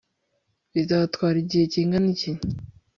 [0.73, 2.31] bizatwara igihe kingana iki